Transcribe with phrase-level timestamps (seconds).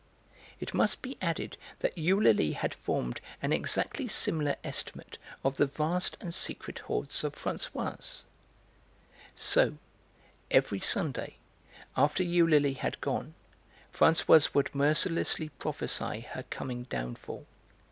[0.59, 6.17] It must be added that Eulalie had formed an exactly similar estimate of the vast
[6.19, 8.23] and secret hoards of Françoise.
[9.35, 9.77] So,
[10.49, 11.35] every Sunday,
[11.95, 13.35] after Eulalie had gone,
[13.93, 17.45] Françoise would mercilessly prophesy her coming downfall.